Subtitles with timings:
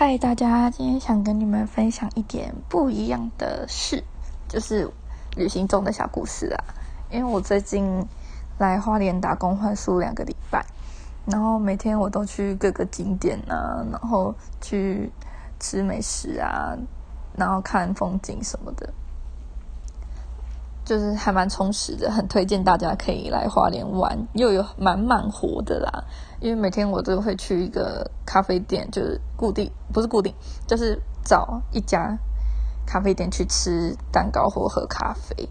[0.00, 4.04] 嗨，大家，今天想跟你们分享一点不一样的事，
[4.46, 4.88] 就是
[5.34, 6.64] 旅行中的小故事啊。
[7.10, 8.06] 因为我最近
[8.58, 10.64] 来花莲打工换宿两个礼拜，
[11.26, 15.10] 然后每天我都去各个景点啊，然后去
[15.58, 16.78] 吃美食啊，
[17.36, 18.88] 然后看风景什么的。
[20.88, 26.02] 就是还蛮充实的，很推荐大家可以来花莲玩，又有蛮满活的啦。
[26.40, 30.34] 因为每天我都会去一个咖啡店，就是固定不是固定，
[30.66, 32.16] 就是找一家
[32.86, 35.46] 咖啡店去吃蛋糕或喝咖啡。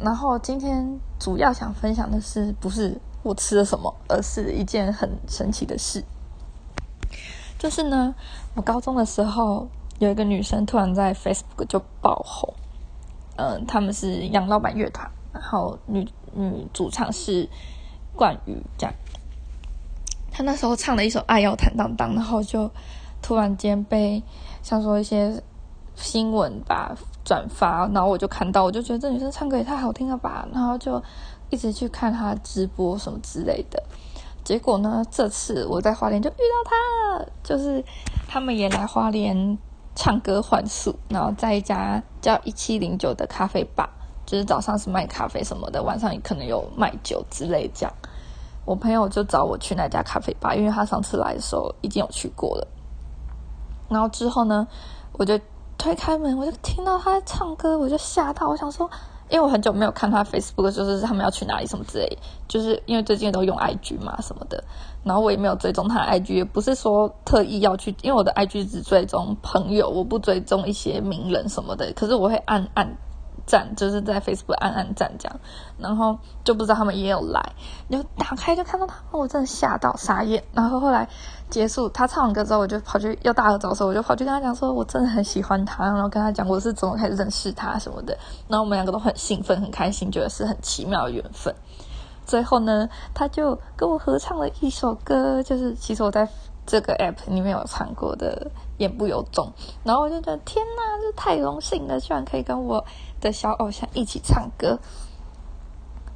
[0.00, 6.02] 然后今天主要想分享的是，不是我吃了什么，而是一件很神奇的事。
[7.56, 8.12] 就是呢，
[8.56, 9.68] 我高中的时候
[10.00, 12.52] 有一个女生突然在 Facebook 就爆红。
[13.36, 17.48] 嗯，他们是杨老板乐团，然后女女主唱是
[18.14, 18.94] 冠宇，这样。
[20.32, 22.70] 他那时候唱了一首《爱要坦荡荡》，然后就
[23.22, 24.22] 突然间被
[24.62, 25.42] 像说一些
[25.94, 31.02] 新闻吧转发，然后我就看到，我就觉得这女生唱歌也太好听了吧，然后就
[31.50, 33.82] 一直去看她直播什么之类的。
[34.44, 37.84] 结果呢，这次我在花莲就遇到她了，就是
[38.28, 39.58] 他们也来花莲。
[39.96, 43.88] 唱歌换宿，然后在一家叫一七零九的咖啡吧，
[44.24, 47.92] 就是早上是卖咖啡什么的，晚上也可能有卖酒之类这样。
[48.66, 52.68] 我朋友就找我去那家咖啡吧，因为他上次来的时候已经有去过了。
[53.88, 54.68] 然后之后呢，
[55.12, 55.40] 我就
[55.78, 58.88] 推开门，我就听到他唱歌，我就吓到，我想说。
[59.28, 64.62] 因为我很久没有看他 Facebook，就是他们要去哪里什么之类，就是因为最近都用 IG 嘛什么的，
[65.02, 72.96] 然后我也没有追踪他的 IG，也不是说特意要去，因为我的 IG 只追踪朋友，我不追踪一些名人什么的，可是我会按按。
[73.46, 75.40] 赞就是在 Facebook 暗暗赞这样，
[75.78, 77.40] 然后就不知道他们也有来，
[77.88, 80.42] 就打开就看到他们，我真的吓到傻眼。
[80.52, 81.08] 然后后来
[81.48, 88.18] 结束他唱完歌之后，我就跑去要大合照的时候，我就跑去跟他讲说，我真的很喜欢他，然后跟他讲我是怎么开始认识他什么的。
[88.48, 91.54] 然后我们两个都很兴奋很开心，觉得是很奇妙的缘分。
[92.26, 96.28] 最后呢，他就跟我合唱了一首歌，就是其实我在
[96.66, 99.46] 这个 App 里面有唱过的《言不由衷》，
[99.84, 102.84] 然后我就觉得天哪，这太荣幸了，居然可以跟我。
[103.18, 104.78] 的小偶像一起唱歌，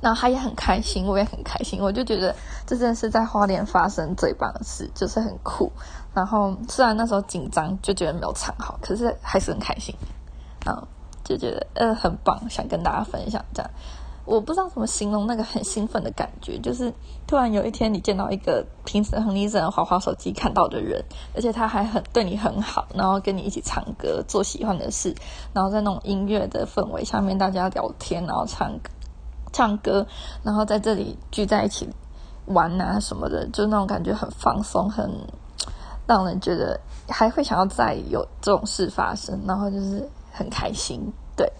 [0.00, 1.80] 然后他也很开心，我也很开心。
[1.80, 2.34] 我就觉得
[2.66, 5.70] 这真的是在花莲发生最棒的事，就是很酷。
[6.12, 9.94] 然后虽然那时候紧张，就觉得没有唱好，可是还是很开心。
[10.66, 10.76] 嗯，
[11.22, 13.70] 就觉得呃很棒，想跟大家分享这样。
[14.28, 16.92] 我不知道怎么形容那个很兴奋的感觉，就是
[17.26, 21.02] 突然有一天你见到一个平时很你只能滑滑手机看到的人，
[21.34, 25.14] 而且他还很对你很好，然后跟你一起唱歌，做喜欢的事，
[25.54, 28.70] 然后在那种音乐的氛围下面大家聊天，然后唱
[29.50, 30.06] 唱歌，
[30.42, 31.88] 然后在这里聚在一起
[32.44, 35.10] 玩啊什么的，就那种感觉很放松，很
[36.06, 36.78] 让人觉得
[37.08, 41.00] 还会想要再有这种事发生，然后就是很开心，
[41.34, 41.50] 对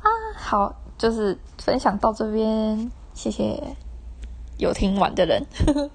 [0.00, 0.06] 啊，
[0.36, 0.72] 好。
[0.98, 3.62] 就是分享到这边，谢谢
[4.58, 5.44] 有听完的人。
[5.66, 5.90] 呵呵